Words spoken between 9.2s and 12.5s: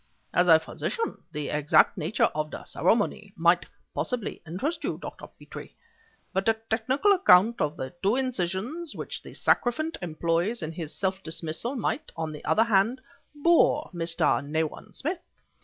the sacrificant employs in his self dismissal, might, on the